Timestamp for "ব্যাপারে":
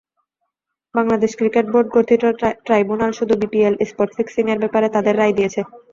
4.63-4.87